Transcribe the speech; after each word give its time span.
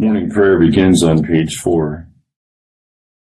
Morning 0.00 0.30
prayer 0.30 0.60
begins 0.60 1.02
on 1.02 1.24
page 1.24 1.56
four. 1.56 2.08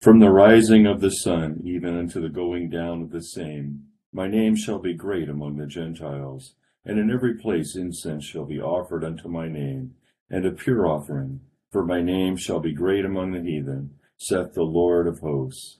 From 0.01 0.17
the 0.17 0.31
rising 0.31 0.87
of 0.87 0.99
the 0.99 1.11
sun 1.11 1.61
even 1.63 1.95
unto 1.95 2.19
the 2.19 2.27
going 2.27 2.71
down 2.71 3.03
of 3.03 3.11
the 3.11 3.21
same, 3.21 3.83
my 4.11 4.27
name 4.27 4.55
shall 4.55 4.79
be 4.79 4.95
great 4.95 5.29
among 5.29 5.57
the 5.57 5.67
Gentiles, 5.67 6.55
and 6.83 6.97
in 6.97 7.11
every 7.11 7.35
place 7.35 7.75
incense 7.75 8.25
shall 8.25 8.45
be 8.45 8.59
offered 8.59 9.03
unto 9.03 9.27
my 9.27 9.47
name, 9.47 9.93
and 10.27 10.43
a 10.43 10.51
pure 10.53 10.87
offering, 10.87 11.41
for 11.71 11.85
my 11.85 12.01
name 12.01 12.35
shall 12.35 12.59
be 12.59 12.73
great 12.73 13.05
among 13.05 13.33
the 13.33 13.43
heathen, 13.43 13.91
saith 14.17 14.55
the 14.55 14.63
Lord 14.63 15.05
of 15.05 15.19
hosts. 15.19 15.77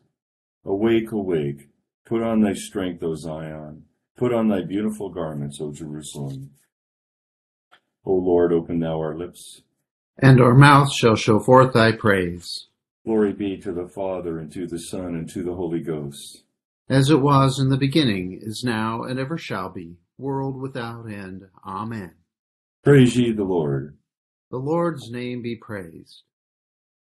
Awake, 0.66 1.12
awake, 1.12 1.68
put 2.06 2.22
on 2.22 2.42
thy 2.42 2.54
strength, 2.54 3.02
O 3.02 3.16
Zion, 3.16 3.86
put 4.16 4.32
on 4.32 4.50
thy 4.50 4.62
beautiful 4.62 5.10
garments, 5.10 5.58
O 5.60 5.72
Jerusalem. 5.74 6.52
O 8.06 8.14
Lord, 8.14 8.54
open 8.54 8.82
thou 8.82 9.00
our 9.00 9.18
lips, 9.18 9.64
and 10.18 10.42
our 10.42 10.54
mouth 10.56 10.92
shall 10.92 11.16
show 11.16 11.40
forth 11.40 11.74
thy 11.74 11.92
praise. 11.92 12.68
Glory 13.06 13.34
be 13.34 13.58
to 13.58 13.72
the 13.72 13.88
Father, 13.88 14.40
and 14.40 14.52
to 14.54 14.66
the 14.68 14.80
Son, 14.80 15.16
and 15.16 15.30
to 15.30 15.44
the 15.44 15.54
Holy 15.54 15.82
Ghost. 15.82 16.44
As 16.90 17.10
it 17.10 17.22
was 17.22 17.60
in 17.60 17.70
the 17.70 17.78
beginning, 17.78 18.40
is 18.42 18.64
now, 18.64 19.04
and 19.04 19.20
ever 19.20 19.38
shall 19.38 19.70
be, 19.70 19.98
world 20.18 20.60
without 20.60 21.06
end. 21.06 21.44
Amen. 21.66 22.14
Praise 22.84 23.18
ye 23.18 23.32
the 23.32 23.44
Lord. 23.44 23.98
The 24.52 24.58
Lord's 24.58 25.10
name 25.10 25.42
be 25.42 25.56
praised. 25.56 26.24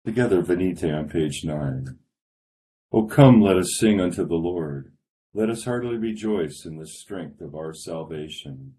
Together, 0.06 0.42
Venite 0.42 0.84
on 0.84 1.10
page 1.10 1.44
nine. 1.44 2.00
O 2.92 3.06
come, 3.06 3.42
let 3.42 3.58
us 3.58 3.78
sing 3.80 4.00
unto 4.00 4.26
the 4.26 4.36
Lord. 4.36 4.94
Let 5.34 5.50
us 5.50 5.66
heartily 5.66 5.98
rejoice 5.98 6.66
in 6.66 6.78
the 6.78 6.88
strength 6.88 7.42
of 7.42 7.54
our 7.54 7.74
salvation. 7.74 8.74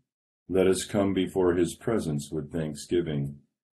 Let 0.49 0.67
us 0.67 0.85
come 0.85 1.13
before 1.15 1.55
his 1.55 1.77
presence 1.77 2.31
with 2.33 2.51
thanksgiving, 2.51 3.39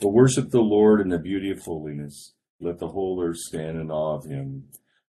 But 0.00 0.08
worship 0.08 0.50
the 0.50 0.60
Lord 0.60 1.00
in 1.00 1.08
the 1.08 1.18
beauty 1.18 1.50
of 1.50 1.62
holiness. 1.62 2.34
Let 2.60 2.78
the 2.78 2.88
whole 2.88 3.22
earth 3.22 3.38
stand 3.38 3.78
in 3.78 3.90
awe 3.90 4.16
of 4.16 4.24
him. 4.24 4.68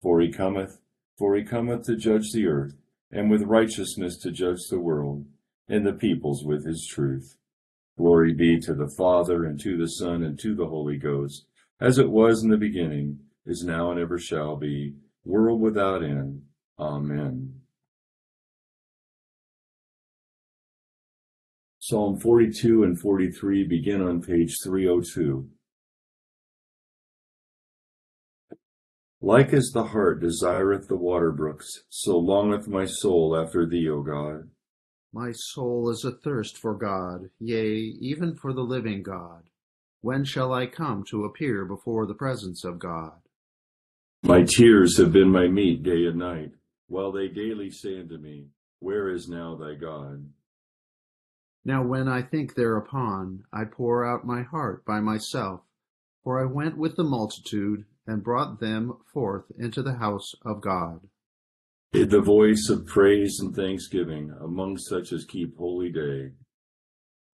For 0.02 0.22
he 0.22 0.32
cometh, 0.32 0.80
for 1.18 1.36
he 1.36 1.44
cometh 1.44 1.84
to 1.86 1.98
judge 1.98 2.32
the 2.32 2.48
earth, 2.48 2.76
and 3.12 3.30
with 3.30 3.42
righteousness 3.44 4.18
to 4.18 4.32
judge 4.32 4.68
the 4.70 4.80
world, 4.80 5.26
and 5.68 5.86
the 5.86 5.94
peoples 5.94 6.46
with 6.46 6.66
his 6.66 6.86
truth. 6.86 7.36
Glory 7.98 8.34
be 8.34 8.60
to 8.62 8.74
the 8.74 8.88
Father, 8.88 9.44
and 9.44 9.60
to 9.60 9.78
the 9.78 9.90
Son, 9.90 10.24
and 10.24 10.40
to 10.40 10.56
the 10.56 10.68
Holy 10.68 10.98
Ghost, 10.98 11.46
as 11.82 11.98
it 11.98 12.10
was 12.10 12.44
in 12.44 12.50
the 12.50 12.58
beginning, 12.58 13.20
is 13.46 13.64
now, 13.64 13.92
and 13.92 14.00
ever 14.00 14.18
shall 14.18 14.56
be, 14.56 14.96
world 15.26 15.60
without 15.60 16.04
end. 16.04 16.44
Amen. 16.80 17.49
Psalm 21.90 22.20
42 22.20 22.84
and 22.84 23.00
43 23.00 23.64
begin 23.64 24.00
on 24.00 24.22
page 24.22 24.58
302. 24.64 25.50
Like 29.24 29.54
as 29.54 29.72
the 29.74 29.86
hart 29.86 30.22
desireth 30.22 30.88
the 30.88 30.96
water 30.96 31.32
brooks, 31.32 31.66
so 31.90 32.16
longeth 32.16 32.68
my 32.68 32.86
soul 32.86 33.36
after 33.36 33.66
thee, 33.66 33.90
O 33.90 34.04
God. 34.04 34.52
My 35.12 35.32
soul 35.34 35.90
is 35.90 36.06
athirst 36.06 36.60
for 36.60 36.76
God, 36.76 37.32
yea, 37.40 37.74
even 38.00 38.36
for 38.36 38.54
the 38.54 38.62
living 38.62 39.02
God. 39.02 39.50
When 40.02 40.24
shall 40.24 40.54
I 40.54 40.68
come 40.68 41.04
to 41.10 41.26
appear 41.26 41.66
before 41.66 42.06
the 42.06 42.14
presence 42.14 42.64
of 42.64 42.78
God? 42.78 43.14
My 44.22 44.44
tears 44.44 44.96
have 45.00 45.12
been 45.12 45.32
my 45.32 45.48
meat 45.48 45.82
day 45.82 46.06
and 46.06 46.20
night, 46.20 46.52
while 46.86 47.12
they 47.12 47.30
daily 47.30 47.72
say 47.72 48.00
unto 48.00 48.20
me, 48.20 48.50
Where 48.78 49.10
is 49.10 49.28
now 49.28 49.56
thy 49.56 49.74
God? 49.74 50.24
Now 51.66 51.84
when 51.84 52.08
I 52.08 52.22
think 52.22 52.56
thereupon, 52.56 53.44
I 53.52 53.66
pour 53.66 54.06
out 54.06 54.26
my 54.26 54.44
heart 54.44 54.86
by 54.86 55.00
myself, 55.00 55.62
for 56.24 56.42
I 56.42 56.46
went 56.46 56.78
with 56.78 56.96
the 56.96 57.04
multitude, 57.04 57.86
and 58.08 58.24
brought 58.24 58.60
them 58.60 58.98
forth 59.14 59.46
into 59.58 59.84
the 59.84 59.98
house 59.98 60.34
of 60.44 60.62
God. 60.62 61.02
Hid 61.92 62.10
the 62.10 62.22
voice 62.22 62.70
of 62.70 62.86
praise 62.88 63.40
and 63.40 63.56
thanksgiving 63.56 64.34
among 64.42 64.78
such 64.78 65.12
as 65.12 65.26
keep 65.26 65.58
holy 65.58 65.92
day. 65.92 66.32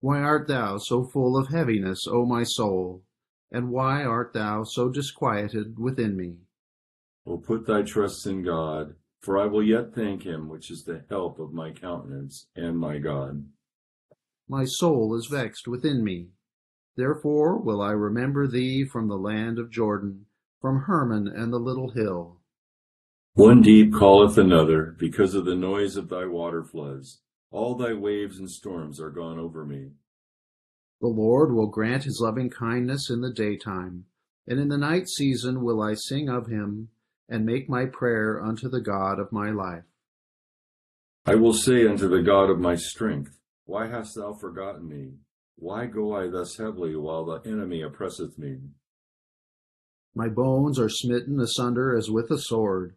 Why 0.02 0.20
art 0.20 0.48
thou 0.48 0.78
so 0.78 1.06
full 1.06 1.38
of 1.38 1.48
heaviness, 1.48 2.06
O 2.08 2.26
my 2.26 2.44
soul? 2.44 3.04
And 3.52 3.70
why 3.70 4.04
art 4.04 4.34
thou 4.34 4.64
so 4.64 4.90
disquieted 4.90 5.80
within 5.80 6.18
me? 6.18 6.38
O 7.26 7.38
put 7.38 7.66
thy 7.66 7.82
trust 7.82 8.26
in 8.28 8.44
God, 8.44 8.96
for 9.20 9.38
I 9.38 9.46
will 9.46 9.64
yet 9.64 9.96
thank 9.96 10.24
him, 10.24 10.50
which 10.50 10.70
is 10.70 10.84
the 10.84 11.06
help 11.10 11.40
of 11.40 11.54
my 11.54 11.72
countenance 11.72 12.48
and 12.56 12.78
my 12.78 12.98
God. 12.98 13.46
My 14.48 14.66
soul 14.66 15.16
is 15.16 15.28
vexed 15.28 15.68
within 15.68 16.04
me. 16.04 16.30
Therefore 16.96 17.58
will 17.58 17.82
I 17.82 17.92
remember 17.92 18.48
thee 18.48 18.86
from 18.86 19.08
the 19.08 19.18
land 19.18 19.60
of 19.60 19.72
Jordan, 19.72 20.28
from 20.62 20.82
Hermon 20.82 21.28
and 21.28 21.52
the 21.52 21.60
little 21.60 21.92
hill. 21.92 22.40
One 23.34 23.62
deep 23.62 23.94
calleth 23.94 24.38
another, 24.38 24.96
because 24.98 25.36
of 25.36 25.46
the 25.46 25.56
noise 25.56 25.98
of 25.98 26.08
thy 26.08 26.26
water 26.26 26.64
floods. 26.64 27.20
All 27.52 27.76
thy 27.76 27.94
waves 27.94 28.40
and 28.40 28.50
storms 28.50 29.02
are 29.02 29.10
gone 29.10 29.40
over 29.40 29.66
me. 29.66 29.92
The 31.02 31.08
Lord 31.08 31.54
will 31.54 31.68
grant 31.68 32.06
his 32.06 32.22
loving 32.22 32.50
kindness 32.50 33.10
in 33.10 33.22
the 33.22 33.34
daytime, 33.34 34.06
and 34.48 34.60
in 34.60 34.70
the 34.70 34.78
night 34.78 35.10
season 35.10 35.64
will 35.64 35.82
I 35.82 35.96
sing 35.96 36.30
of 36.30 36.48
him, 36.48 36.90
and 37.28 37.46
make 37.46 37.68
my 37.68 37.86
prayer 37.86 38.42
unto 38.42 38.70
the 38.70 38.82
God 38.82 39.20
of 39.20 39.32
my 39.32 39.50
life. 39.50 39.84
I 41.26 41.36
will 41.36 41.54
say 41.54 41.88
unto 41.88 42.08
the 42.08 42.22
God 42.22 42.50
of 42.50 42.60
my 42.60 42.76
strength, 42.76 43.38
Why 43.66 43.88
hast 43.88 44.16
thou 44.16 44.34
forgotten 44.34 44.88
me? 44.88 45.14
Why 45.58 45.86
go 45.86 46.16
I 46.16 46.28
thus 46.28 46.58
heavily 46.58 46.96
while 46.96 47.26
the 47.26 47.42
enemy 47.50 47.82
oppresseth 47.82 48.38
me? 48.38 48.60
My 50.14 50.30
bones 50.30 50.80
are 50.80 50.90
smitten 50.90 51.40
asunder 51.40 51.96
as 51.96 52.10
with 52.10 52.32
a 52.32 52.38
sword, 52.38 52.96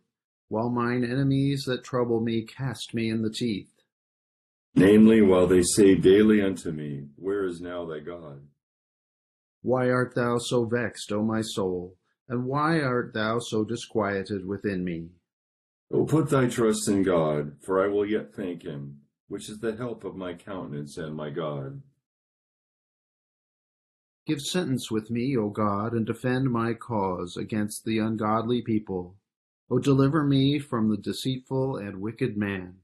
while 0.49 0.71
mine 0.71 1.05
enemies 1.05 1.65
that 1.67 1.85
trouble 1.85 2.21
me 2.21 2.43
cast 2.43 2.95
me 2.95 3.09
in 3.09 3.23
the 3.23 3.31
teeth. 3.31 3.71
Namely, 4.75 5.23
while 5.23 5.47
they 5.47 5.63
say 5.63 5.95
daily 5.95 6.41
unto 6.41 6.71
me, 6.71 7.09
Where 7.17 7.45
is 7.45 7.61
now 7.61 7.87
thy 7.87 8.01
God? 8.01 8.43
Why 9.63 9.91
art 9.91 10.15
thou 10.15 10.39
so 10.39 10.65
vexed, 10.65 11.11
O 11.13 11.23
my 11.23 11.41
soul? 11.43 11.97
And 12.29 12.45
why 12.45 12.81
art 12.81 13.15
thou 13.15 13.39
so 13.39 13.65
disquieted 13.65 14.47
within 14.47 14.85
me? 14.85 15.09
O 15.91 16.05
put 16.05 16.29
thy 16.29 16.47
trust 16.47 16.87
in 16.89 17.03
God, 17.03 17.57
for 17.63 17.83
I 17.83 17.89
will 17.89 18.07
yet 18.07 18.35
thank 18.35 18.63
him, 18.63 19.01
which 19.29 19.49
is 19.49 19.59
the 19.59 19.77
help 19.77 20.05
of 20.05 20.17
my 20.17 20.35
countenance 20.35 20.97
and 20.97 21.15
my 21.15 21.31
God. 21.31 21.83
Give 24.27 24.41
sentence 24.41 24.91
with 24.91 25.11
me, 25.11 25.37
O 25.39 25.49
God, 25.49 25.93
and 25.93 26.05
defend 26.05 26.51
my 26.51 26.75
cause 26.75 27.37
against 27.37 27.85
the 27.85 27.99
ungodly 27.99 28.61
people. 28.61 29.17
O 29.71 29.79
deliver 29.79 30.25
me 30.25 30.59
from 30.59 30.91
the 30.91 30.97
deceitful 30.97 31.77
and 31.77 32.01
wicked 32.01 32.37
man. 32.37 32.77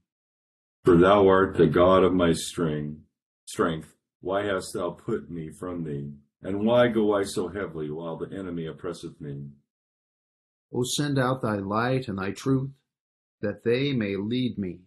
For 0.83 0.97
thou 0.97 1.27
art 1.27 1.57
the 1.57 1.67
God 1.67 2.03
of 2.03 2.13
my 2.13 2.31
strength. 2.31 3.01
Strength, 3.45 3.95
why 4.21 4.45
hast 4.45 4.73
thou 4.73 4.91
put 4.91 5.29
me 5.29 5.49
from 5.49 5.83
thee? 5.83 6.13
And 6.41 6.65
why 6.65 6.87
go 6.87 7.13
I 7.15 7.23
so 7.23 7.47
heavily 7.47 7.89
while 7.89 8.17
the 8.17 8.35
enemy 8.35 8.67
oppresseth 8.67 9.19
me? 9.19 9.49
O 10.73 10.83
send 10.83 11.17
out 11.17 11.41
thy 11.41 11.57
light 11.57 12.07
and 12.07 12.17
thy 12.17 12.31
truth, 12.31 12.71
that 13.41 13.63
they 13.63 13.93
may 13.93 14.15
lead 14.15 14.57
me, 14.57 14.79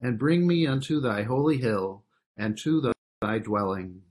and 0.00 0.18
bring 0.18 0.46
me 0.46 0.66
unto 0.66 1.00
thy 1.00 1.22
holy 1.22 1.58
hill, 1.58 2.04
and 2.36 2.58
to 2.58 2.92
thy 3.20 3.38
dwelling. 3.38 4.02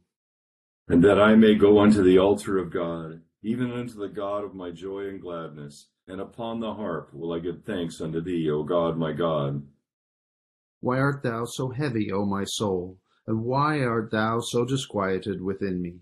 And 0.88 1.04
that 1.04 1.20
I 1.20 1.36
may 1.36 1.56
go 1.56 1.80
unto 1.80 2.04
the 2.04 2.20
altar 2.20 2.58
of 2.58 2.72
God, 2.72 3.22
even 3.44 3.72
unto 3.72 3.96
the 3.96 4.10
God 4.10 4.44
of 4.44 4.56
my 4.56 4.72
joy 4.72 5.08
and 5.08 5.22
gladness, 5.22 5.88
and 6.08 6.22
upon 6.22 6.60
the 6.60 6.74
harp 6.74 7.14
will 7.14 7.34
I 7.34 7.40
give 7.40 7.64
thanks 7.64 8.02
unto 8.02 8.22
thee, 8.22 8.50
O 8.50 8.64
God 8.64 8.98
my 8.98 9.12
God. 9.12 9.64
Why 10.82 11.00
art 11.00 11.24
thou 11.24 11.46
so 11.46 11.70
heavy, 11.70 12.12
O 12.12 12.26
my 12.26 12.44
soul? 12.44 13.00
And 13.28 13.44
why 13.44 13.82
art 13.82 14.12
thou 14.12 14.40
so 14.40 14.66
disquieted 14.66 15.42
within 15.42 15.82
me? 15.82 16.02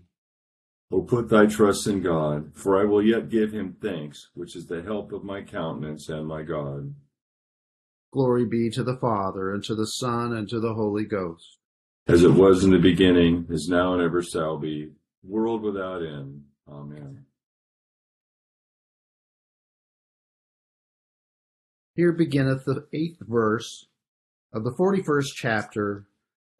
O 0.90 1.00
put 1.02 1.28
thy 1.28 1.46
trust 1.46 1.86
in 1.86 2.02
God, 2.02 2.52
for 2.54 2.78
I 2.78 2.84
will 2.84 3.02
yet 3.02 3.30
give 3.30 3.52
him 3.52 3.76
thanks, 3.80 4.28
which 4.34 4.54
is 4.54 4.66
the 4.66 4.82
help 4.82 5.12
of 5.12 5.24
my 5.24 5.40
countenance 5.42 6.10
and 6.10 6.26
my 6.26 6.42
God. 6.42 6.94
Glory 8.14 8.44
be 8.44 8.70
to 8.70 8.84
the 8.84 8.96
Father, 8.96 9.52
and 9.52 9.64
to 9.64 9.74
the 9.74 9.88
Son, 9.88 10.32
and 10.32 10.48
to 10.48 10.60
the 10.60 10.74
Holy 10.74 11.04
Ghost. 11.04 11.58
As 12.06 12.22
it 12.22 12.30
was 12.30 12.62
in 12.62 12.70
the 12.70 12.78
beginning, 12.78 13.44
is 13.50 13.68
now, 13.68 13.92
and 13.92 14.00
ever 14.00 14.22
shall 14.22 14.56
be, 14.56 14.92
world 15.24 15.62
without 15.62 16.00
end. 16.00 16.42
Amen. 16.70 17.24
Here 21.96 22.12
beginneth 22.12 22.64
the 22.64 22.86
eighth 22.92 23.18
verse 23.20 23.88
of 24.52 24.62
the 24.62 24.76
41st 24.78 25.32
chapter 25.34 26.06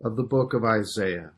of 0.02 0.16
the 0.16 0.24
book 0.24 0.54
of 0.54 0.64
Isaiah. 0.64 1.34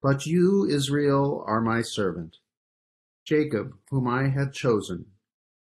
But 0.00 0.24
you, 0.24 0.68
Israel, 0.70 1.42
are 1.48 1.60
my 1.60 1.82
servant, 1.82 2.36
Jacob, 3.26 3.72
whom 3.90 4.06
I 4.06 4.28
have 4.28 4.52
chosen, 4.52 5.06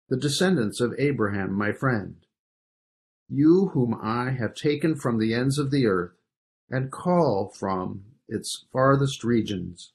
the 0.07 0.15
descendants 0.15 0.79
of 0.79 0.95
Abraham, 0.97 1.51
my 1.51 1.73
friend. 1.73 2.15
You, 3.33 3.69
whom 3.73 3.97
I 4.01 4.31
have 4.31 4.55
taken 4.55 4.95
from 4.95 5.17
the 5.17 5.33
ends 5.33 5.57
of 5.57 5.71
the 5.71 5.85
earth, 5.85 6.11
and 6.69 6.91
call 6.91 7.53
from 7.57 8.03
its 8.27 8.65
farthest 8.73 9.23
regions, 9.23 9.93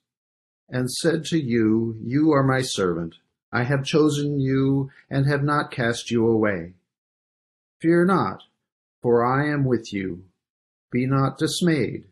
and 0.70 0.90
said 0.90 1.26
to 1.26 1.38
you, 1.38 1.98
You 2.02 2.32
are 2.32 2.42
my 2.42 2.62
servant. 2.62 3.16
I 3.52 3.64
have 3.64 3.84
chosen 3.84 4.40
you 4.40 4.90
and 5.10 5.26
have 5.26 5.42
not 5.42 5.70
cast 5.70 6.10
you 6.10 6.26
away. 6.26 6.76
Fear 7.82 8.06
not, 8.06 8.44
for 9.02 9.22
I 9.22 9.46
am 9.46 9.64
with 9.64 9.92
you. 9.92 10.24
Be 10.90 11.04
not 11.04 11.36
dismayed. 11.36 12.06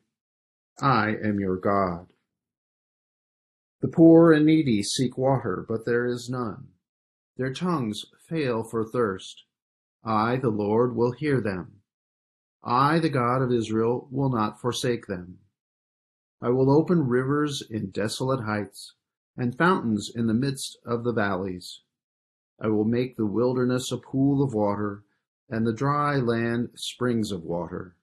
I 0.83 1.15
am 1.25 1.41
your 1.41 1.57
God. 1.57 2.09
The 3.81 3.89
poor 3.89 4.31
and 4.31 4.45
needy 4.45 4.83
seek 4.83 5.17
water, 5.17 5.65
but 5.67 5.87
there 5.87 6.05
is 6.05 6.29
none. 6.31 6.69
Their 7.39 7.53
tongues 7.53 8.05
fail 8.29 8.63
for 8.63 8.85
thirst. 8.85 9.45
I, 10.05 10.37
the 10.37 10.51
Lord, 10.51 10.95
will 10.95 11.13
hear 11.13 11.41
them. 11.41 11.81
I, 12.63 12.99
the 12.99 13.09
God 13.09 13.43
of 13.43 13.53
Israel, 13.53 14.09
will 14.11 14.31
not 14.31 14.61
forsake 14.61 15.07
them. 15.07 15.39
I 16.43 16.51
will 16.51 16.71
open 16.71 17.09
rivers 17.09 17.63
in 17.71 17.91
desolate 17.91 18.45
heights, 18.45 18.95
and 19.37 19.57
fountains 19.57 20.11
in 20.15 20.27
the 20.27 20.35
midst 20.35 20.79
of 20.85 21.05
the 21.05 21.13
valleys. 21.13 21.81
I 22.61 22.69
will 22.69 22.85
make 22.85 23.17
the 23.17 23.27
wilderness 23.27 23.91
a 23.91 23.97
pool 23.97 24.43
of 24.43 24.55
water, 24.55 25.05
and 25.49 25.67
the 25.67 25.73
dry 25.73 26.17
land 26.17 26.71
springs 26.75 27.33
of 27.33 27.43
water. 27.43 27.97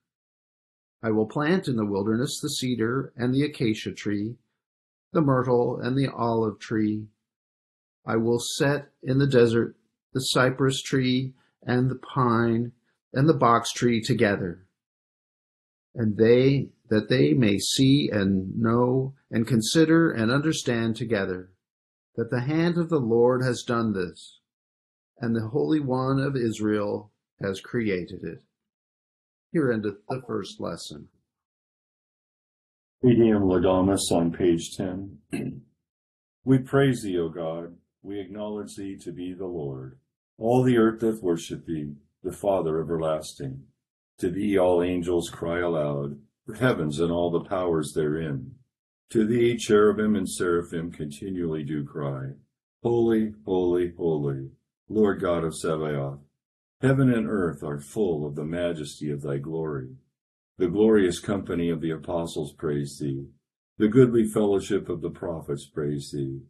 I 1.02 1.10
will 1.10 1.26
plant 1.26 1.68
in 1.68 1.76
the 1.76 1.86
wilderness 1.86 2.40
the 2.40 2.48
cedar 2.48 3.12
and 3.16 3.34
the 3.34 3.42
acacia 3.42 3.92
tree, 3.92 4.36
the 5.12 5.20
myrtle 5.20 5.78
and 5.78 5.96
the 5.96 6.08
olive 6.08 6.58
tree. 6.58 7.06
I 8.04 8.16
will 8.16 8.40
set 8.40 8.90
in 9.02 9.18
the 9.18 9.26
desert 9.26 9.76
the 10.12 10.20
cypress 10.20 10.82
tree 10.82 11.34
and 11.64 11.90
the 11.90 11.96
pine 12.14 12.72
and 13.12 13.28
the 13.28 13.34
box 13.34 13.72
tree 13.72 14.02
together. 14.02 14.66
And 15.94 16.16
they, 16.16 16.68
that 16.88 17.08
they 17.08 17.34
may 17.34 17.58
see 17.58 18.08
and 18.10 18.58
know 18.58 19.14
and 19.30 19.46
consider 19.46 20.10
and 20.10 20.30
understand 20.30 20.96
together 20.96 21.50
that 22.16 22.30
the 22.30 22.40
hand 22.40 22.78
of 22.78 22.88
the 22.88 23.00
Lord 23.00 23.42
has 23.42 23.62
done 23.62 23.92
this, 23.92 24.40
and 25.18 25.34
the 25.34 25.48
Holy 25.48 25.80
One 25.80 26.18
of 26.18 26.36
Israel 26.36 27.10
has 27.40 27.60
created 27.60 28.22
it. 28.22 28.42
Here 29.52 29.72
endeth 29.72 30.06
the 30.08 30.22
first 30.26 30.60
lesson. 30.60 31.08
Te 33.02 33.14
Deum 33.14 33.42
Laudamus 33.42 34.12
on 34.12 34.32
page 34.32 34.76
10. 34.76 35.18
we 36.44 36.58
praise 36.58 37.02
thee, 37.02 37.18
O 37.18 37.28
God. 37.28 37.74
We 38.02 38.20
acknowledge 38.20 38.76
thee 38.76 38.96
to 38.98 39.12
be 39.12 39.32
the 39.32 39.46
Lord. 39.46 39.98
All 40.38 40.62
the 40.62 40.78
earth 40.78 41.00
doth 41.00 41.22
worship 41.22 41.66
thee, 41.66 41.94
the 42.22 42.32
Father 42.32 42.80
everlasting. 42.80 43.64
To 44.18 44.30
thee 44.30 44.58
all 44.58 44.82
angels 44.82 45.30
cry 45.30 45.60
aloud, 45.60 46.18
the 46.46 46.56
heavens 46.56 47.00
and 47.00 47.10
all 47.10 47.30
the 47.30 47.48
powers 47.48 47.92
therein. 47.92 48.54
To 49.10 49.26
thee 49.26 49.56
cherubim 49.56 50.16
and 50.16 50.28
seraphim 50.28 50.90
continually 50.90 51.64
do 51.64 51.84
cry, 51.84 52.32
Holy, 52.82 53.34
holy, 53.44 53.92
holy, 53.96 54.50
Lord 54.88 55.20
God 55.20 55.44
of 55.44 55.54
Sabaoth. 55.54 56.20
Heaven 56.80 57.12
and 57.12 57.28
earth 57.28 57.62
are 57.62 57.78
full 57.78 58.26
of 58.26 58.34
the 58.34 58.44
majesty 58.44 59.10
of 59.10 59.22
thy 59.22 59.38
glory. 59.38 59.96
The 60.58 60.68
glorious 60.68 61.20
company 61.20 61.70
of 61.70 61.80
the 61.80 61.90
apostles 61.90 62.52
praise 62.52 62.98
thee. 62.98 63.26
The 63.78 63.88
goodly 63.88 64.24
fellowship 64.24 64.88
of 64.88 65.00
the 65.00 65.10
prophets 65.10 65.66
praise 65.66 66.10
thee. 66.10 66.40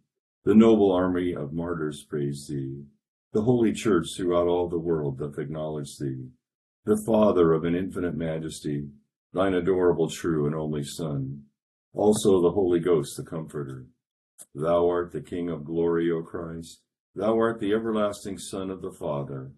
The 0.44 0.54
noble 0.54 0.90
army 0.90 1.34
of 1.34 1.52
martyrs 1.52 2.02
praise 2.02 2.46
thee. 2.48 2.84
The 3.32 3.42
holy 3.42 3.72
church 3.72 4.08
throughout 4.16 4.46
all 4.46 4.68
the 4.68 4.78
world 4.78 5.18
doth 5.18 5.38
acknowledge 5.38 5.96
thee. 5.98 6.28
The 6.84 7.02
Father 7.06 7.52
of 7.52 7.64
an 7.64 7.74
infinite 7.74 8.14
majesty, 8.14 8.88
thine 9.32 9.54
adorable 9.54 10.08
true 10.08 10.46
and 10.46 10.54
only 10.54 10.84
Son. 10.84 11.44
Also 11.94 12.40
the 12.40 12.52
Holy 12.52 12.80
Ghost, 12.80 13.16
the 13.16 13.24
Comforter. 13.24 13.86
Thou 14.54 14.88
art 14.88 15.12
the 15.12 15.20
King 15.20 15.48
of 15.48 15.64
glory, 15.64 16.10
O 16.10 16.22
Christ. 16.22 16.82
Thou 17.14 17.38
art 17.38 17.60
the 17.60 17.72
everlasting 17.72 18.38
Son 18.38 18.70
of 18.70 18.82
the 18.82 18.92
Father 18.92 19.52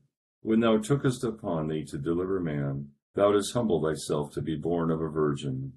when 0.44 0.60
thou 0.60 0.76
tookest 0.76 1.24
upon 1.24 1.68
thee 1.68 1.86
to 1.86 1.96
deliver 1.96 2.38
man, 2.38 2.90
thou 3.14 3.32
didst 3.32 3.54
humble 3.54 3.82
thyself 3.82 4.30
to 4.30 4.42
be 4.42 4.54
born 4.54 4.90
of 4.90 5.00
a 5.00 5.08
virgin. 5.08 5.72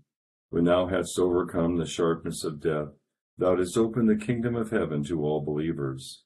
When 0.49 0.65
thou 0.65 0.87
hadst 0.87 1.17
overcome 1.17 1.77
the 1.77 1.85
sharpness 1.85 2.43
of 2.43 2.59
death, 2.59 2.89
thou 3.37 3.55
didst 3.55 3.77
open 3.77 4.07
the 4.07 4.17
kingdom 4.17 4.57
of 4.57 4.71
heaven 4.71 5.05
to 5.05 5.23
all 5.23 5.39
believers. 5.39 6.25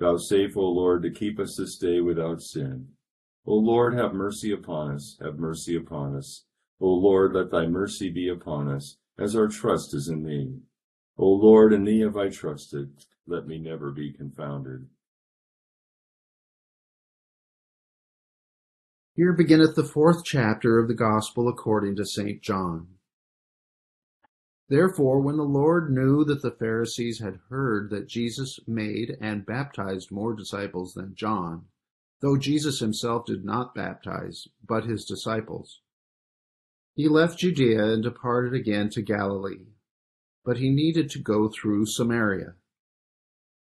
Vouchsafe, 0.00 0.56
O 0.56 0.62
Lord, 0.62 1.02
to 1.02 1.10
keep 1.10 1.40
us 1.40 1.56
this 1.56 1.76
day 1.76 2.00
without 2.00 2.40
sin. 2.40 2.88
O 3.46 3.54
Lord, 3.54 3.94
have 3.94 4.12
mercy 4.12 4.52
upon 4.52 4.92
us, 4.92 5.16
have 5.20 5.38
mercy 5.38 5.74
upon 5.74 6.14
us. 6.14 6.44
O 6.80 6.88
Lord, 6.88 7.34
let 7.34 7.50
thy 7.50 7.66
mercy 7.66 8.10
be 8.10 8.28
upon 8.28 8.68
us, 8.68 8.98
as 9.18 9.34
our 9.34 9.48
trust 9.48 9.94
is 9.94 10.08
in 10.08 10.22
thee. 10.22 10.58
O 11.16 11.26
Lord, 11.28 11.72
in 11.72 11.84
thee 11.84 12.00
have 12.00 12.16
I 12.16 12.28
trusted, 12.28 12.92
let 13.26 13.46
me 13.46 13.58
never 13.58 13.90
be 13.90 14.12
confounded. 14.12 14.86
Here 19.14 19.32
beginneth 19.32 19.74
the 19.74 19.82
fourth 19.82 20.24
chapter 20.24 20.78
of 20.78 20.86
the 20.86 20.94
Gospel 20.94 21.48
according 21.48 21.96
to 21.96 22.04
St. 22.04 22.40
John. 22.40 22.97
Therefore, 24.68 25.20
when 25.20 25.36
the 25.36 25.44
Lord 25.44 25.90
knew 25.90 26.24
that 26.24 26.42
the 26.42 26.50
Pharisees 26.50 27.20
had 27.20 27.40
heard 27.48 27.90
that 27.90 28.08
Jesus 28.08 28.58
made 28.66 29.16
and 29.20 29.46
baptized 29.46 30.10
more 30.10 30.34
disciples 30.34 30.92
than 30.92 31.14
John, 31.14 31.66
though 32.20 32.36
Jesus 32.36 32.80
himself 32.80 33.24
did 33.24 33.44
not 33.44 33.74
baptize, 33.74 34.46
but 34.66 34.84
his 34.84 35.04
disciples, 35.04 35.80
he 36.94 37.08
left 37.08 37.38
Judea 37.38 37.92
and 37.92 38.02
departed 38.02 38.54
again 38.54 38.90
to 38.90 39.02
Galilee. 39.02 39.66
But 40.44 40.58
he 40.58 40.70
needed 40.70 41.10
to 41.10 41.20
go 41.20 41.48
through 41.48 41.86
Samaria. 41.86 42.54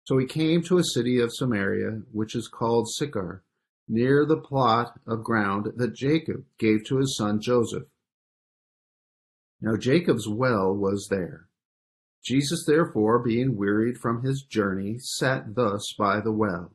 So 0.05 0.19
he 0.19 0.27
came 0.27 0.63
to 0.65 0.79
a 0.79 0.85
city 0.85 1.19
of 1.19 1.33
Samaria, 1.33 2.03
which 2.13 2.35
is 2.35 2.47
called 2.47 2.91
Sychar 2.91 3.43
near 3.89 4.27
the 4.27 4.37
plot 4.37 5.01
of 5.07 5.25
ground 5.25 5.73
that 5.77 5.95
Jacob 5.95 6.45
gave 6.59 6.85
to 6.87 6.99
his 6.99 7.17
son 7.17 7.41
Joseph. 7.41 7.85
Now 9.63 9.77
Jacob's 9.77 10.29
well 10.29 10.75
was 10.75 11.07
there. 11.09 11.47
Jesus, 12.21 12.65
therefore, 12.67 13.21
being 13.21 13.57
wearied 13.57 13.97
from 13.97 14.23
his 14.23 14.43
journey, 14.43 14.99
sat 14.99 15.55
thus 15.55 15.93
by 15.97 16.21
the 16.21 16.33
well. 16.33 16.73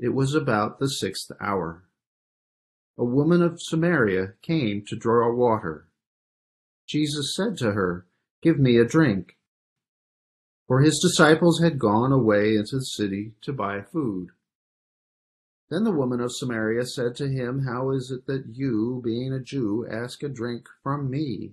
It 0.00 0.08
was 0.08 0.34
about 0.34 0.80
the 0.80 0.90
sixth 0.90 1.30
hour. 1.40 1.84
A 2.98 3.04
woman 3.04 3.40
of 3.40 3.62
Samaria 3.62 4.34
came 4.42 4.84
to 4.86 4.96
draw 4.96 5.32
water. 5.32 5.86
Jesus 6.88 7.34
said 7.36 7.56
to 7.58 7.70
her, 7.72 8.04
Give 8.42 8.58
me 8.58 8.78
a 8.78 8.84
drink. 8.84 9.36
For 10.66 10.80
his 10.80 10.98
disciples 10.98 11.60
had 11.60 11.78
gone 11.78 12.10
away 12.10 12.56
into 12.56 12.76
the 12.76 12.84
city 12.84 13.34
to 13.42 13.52
buy 13.52 13.80
food. 13.80 14.30
Then 15.70 15.84
the 15.84 15.92
woman 15.92 16.20
of 16.20 16.34
Samaria 16.34 16.84
said 16.86 17.14
to 17.16 17.28
him, 17.28 17.60
How 17.64 17.90
is 17.90 18.10
it 18.10 18.26
that 18.26 18.46
you, 18.52 19.00
being 19.04 19.32
a 19.32 19.40
Jew, 19.40 19.86
ask 19.88 20.22
a 20.24 20.28
drink 20.28 20.68
from 20.82 21.08
me, 21.08 21.52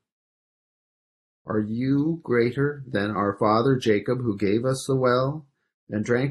Are 1.45 1.59
you 1.59 2.19
greater 2.23 2.83
than 2.87 3.09
our 3.09 3.35
father 3.39 3.75
Jacob, 3.75 4.19
who 4.21 4.37
gave 4.37 4.63
us 4.63 4.85
the 4.85 4.95
well 4.95 5.47
and 5.89 6.05
drank 6.05 6.29